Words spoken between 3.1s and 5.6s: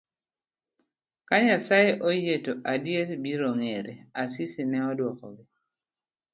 biro ng'ere, Asisi ne odwokogi.